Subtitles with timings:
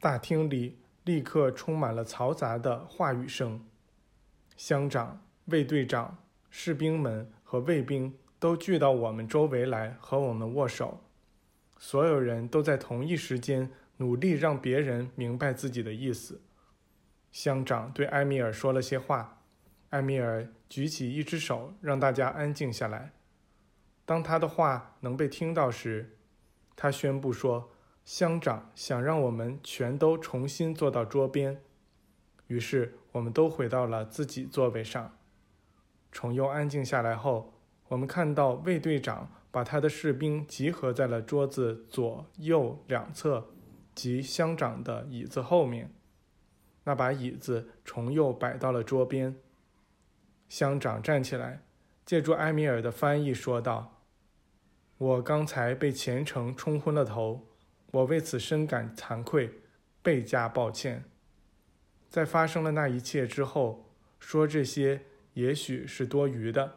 [0.00, 3.62] 大厅里立刻充满了嘈杂的话语声。
[4.56, 6.16] 乡长、卫队长、
[6.48, 11.02] 士兵们和卫兵都聚到我们周围来和我们握手。
[11.78, 16.40] 所有人都在同一时间努力让别人明白自己的意思。
[17.30, 19.42] 乡长对埃米尔说了些话，
[19.90, 23.12] 埃米尔举起一只手，让大家安静下来。
[24.06, 26.16] 当他的话能被听到时，
[26.74, 27.70] 他宣布说
[28.12, 31.62] ：“乡长想让我们全都重新坐到桌边。”
[32.48, 35.16] 于是我们都回到了自己座位上。
[36.10, 37.54] 重又安静下来后，
[37.86, 43.46] 我们看到卫队长把他的士兵集合在了桌子左右两侧
[43.94, 45.94] 及乡长的椅子后面。
[46.82, 49.36] 那把椅子重又摆到了桌边。
[50.48, 51.62] 乡长站起来，
[52.04, 54.00] 借助埃米尔的翻译说道
[54.98, 57.46] ：“我刚才被虔诚冲昏了头，
[57.90, 59.50] 我为此深感惭愧，
[60.02, 61.04] 倍加抱歉。
[62.08, 63.84] 在发生了那一切之后，
[64.18, 65.02] 说这些
[65.34, 66.74] 也许是多余的，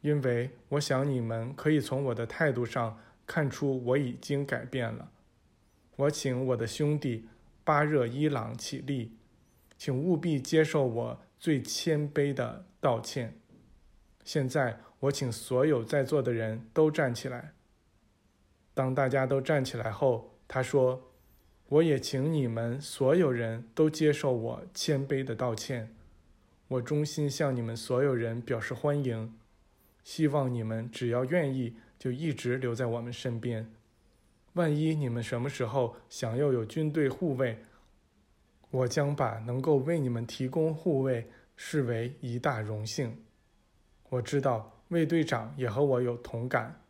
[0.00, 5.10] 因为我想你们可以从我的态度上看出我已经改变了。
[5.96, 7.28] 我请我的兄弟
[7.64, 9.14] 巴热伊朗起立。”
[9.78, 13.38] 请务必接受我最谦卑的道歉。
[14.24, 17.52] 现在，我请所有在座的人都站起来。
[18.78, 21.10] 当大家都站起来后，他说
[21.66, 25.96] ：“我也请你们所有人都接受我谦卑的道歉。
[26.68, 29.36] 我衷心向你们所有人表示欢迎，
[30.04, 33.68] 希望你们只要愿意，就一直留在我们身边。
[34.52, 37.58] 万一你们什么时候想要有军队护卫，
[38.70, 43.24] 我将把能够为你们提供护卫视为一大荣幸。
[44.08, 46.80] 我知道卫队长也和我有同感。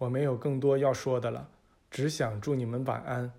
[0.00, 1.50] 我没有更多要说的了，
[1.90, 3.30] 只想祝你们晚安。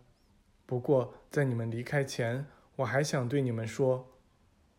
[0.67, 2.45] 不过在你们离开前，
[2.75, 4.07] 我还想对你们说，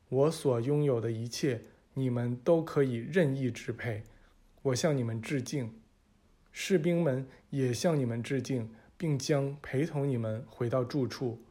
[0.08, 1.62] 我所拥有的一切，
[1.94, 4.04] 你们都可以任意支配。
[4.62, 5.74] 我向你们致敬，
[6.52, 11.42] 士兵们也向你们致敬，并将陪同你们回到住处。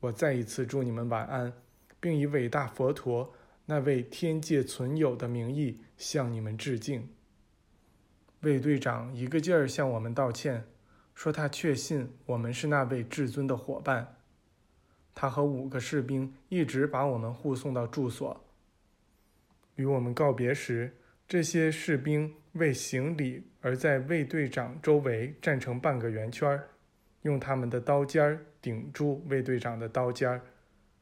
[0.00, 1.54] 我再一次祝你们晚安，
[1.98, 3.32] 并以伟大佛陀
[3.64, 7.08] 那位天界存有的名义向你们致敬。
[8.44, 10.64] 卫队长一个劲儿向我们道歉，
[11.14, 14.16] 说他确信我们是那位至尊的伙伴。
[15.14, 18.44] 他和五个士兵一直把我们护送到住所。
[19.76, 20.94] 与我们告别时，
[21.26, 26.68] 这些士兵为行礼而在卫队长周围站成半个圆圈儿。
[27.22, 30.42] 用他们的刀尖儿顶住卫队长的刀尖儿，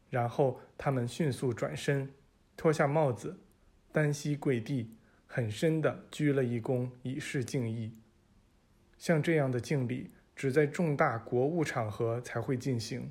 [0.08, 2.08] 然后他们迅速转身，
[2.56, 3.36] 脱下帽子，
[3.90, 4.94] 单膝跪地，
[5.34, 7.96] 很深地鞠了一躬，以示敬意。
[8.98, 13.10] 像这样的敬礼，只在重大国务场合才会进行。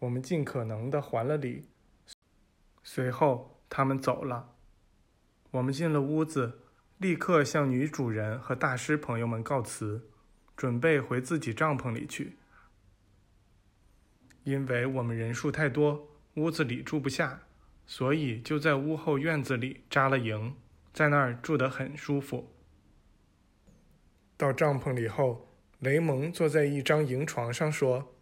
[0.00, 1.68] 我们尽可能的还了礼，
[2.82, 4.56] 随后他们走了。
[5.52, 6.58] 我们进了屋子，
[6.96, 10.10] 立刻向女主人和大师朋友们告辞。
[10.56, 12.36] 准备回自己帐篷里去，
[14.42, 17.42] 因为我们人数太多，屋子里住不下，
[17.86, 20.56] 所以就在屋后院子里扎了营，
[20.92, 22.52] 在那儿住得很舒服。
[24.36, 25.48] 到帐篷里后，
[25.80, 28.14] 雷蒙坐在一张营床上说：“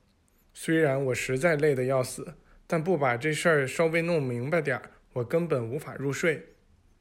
[0.55, 2.35] 虽然我实在累得要死，
[2.67, 6.55] 但不把这事儿稍微弄明白点儿，我根本无法入睡。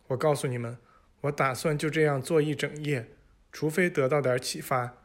[0.08, 0.78] 我告诉你们，
[1.22, 3.08] 我打算就这样坐一整夜，
[3.52, 4.98] 除非得到点启发。”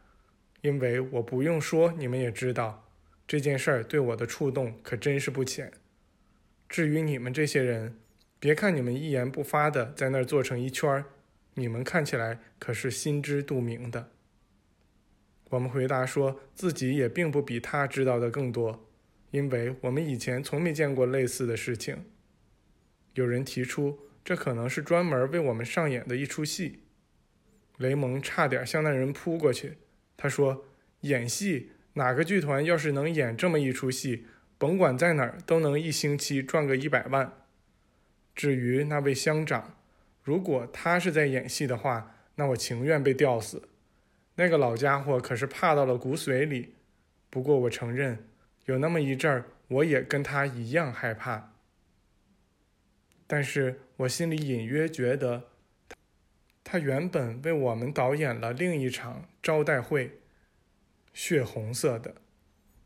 [0.61, 2.87] 因为我不用说，你们也知道，
[3.25, 5.71] 这件事儿对我的触动可真是不浅。
[6.69, 7.97] 至于你们这些人，
[8.41, 11.05] 别看你们一言不发的在那儿坐成一圈儿，
[11.53, 14.09] 你们看起来可是心知肚明的。
[15.51, 18.89] 我们回答说自己也并不比他知道的更多，
[19.29, 22.03] 因为我们以前从没见过类似的事情。
[23.13, 26.79] 有人提出，这可能是专门为我们上演的一出戏。
[27.77, 29.77] 雷蒙差点向那人扑过去。
[30.17, 30.65] 他说
[31.01, 34.25] ：“演戏，哪个剧团要是能演这么一出戏，
[34.57, 37.40] 甭管在哪儿都能一星期赚个一百万。
[38.35, 39.77] 至于那位乡长，
[40.23, 43.69] 如果他是在演戏的话，那我情愿被吊死。
[44.35, 46.73] 那个老家伙可是怕到了骨髓里。
[47.29, 48.25] 不过我承认，
[48.65, 51.53] 有那么一阵儿，我也跟他一样害怕。
[53.27, 55.43] 但是我心里隐约觉得。”
[56.63, 60.19] 他原本为我们导演了另一场招待会，
[61.13, 62.15] 血红色的。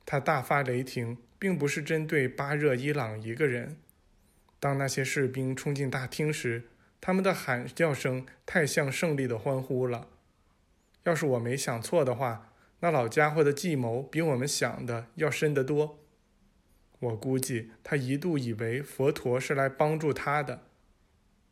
[0.07, 3.77] 他大发雷霆，并不是针对巴热伊朗一个人。
[4.65, 6.63] 当那些士兵冲进大厅时，
[6.99, 10.07] 他们的喊叫声太像胜利的欢呼了。
[11.03, 15.99] 要是我没想错的话，那老家伙的计谋比我们想的要深得多。
[16.97, 20.63] 我估计他一度以为佛陀是来帮助他的。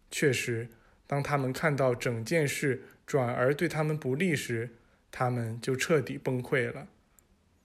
[0.09, 0.69] 确实，
[1.05, 4.71] 当他们看到整件事转而对他们不利时，
[5.11, 6.87] 他们就彻底崩溃了。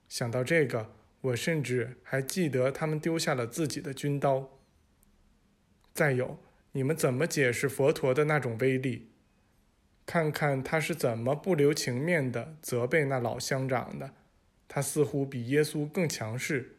[0.07, 0.91] 想到这个，
[1.21, 4.58] 我甚至还记得他们丢下了自己的军刀。
[5.99, 6.39] 再有，
[6.71, 9.09] 你们怎么解释佛陀的那种威力？
[10.05, 14.13] 看看他是怎么不留情面的责备那老乡长的。
[14.69, 16.77] 他似乎比耶稣更强势，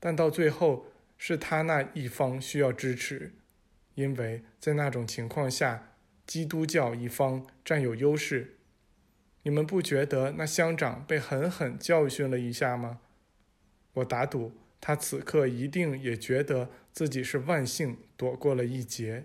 [0.00, 0.86] 但到最后
[1.18, 3.34] 是他那一方需要支持，
[3.94, 5.92] 因为在那种情况下，
[6.26, 8.56] 基督教一方占有优势。
[9.42, 13.00] 你们不觉得那乡长被狠狠教训了一下吗？
[13.92, 19.24] 我打赌他此刻一定也觉得自己是万幸躲过了一劫。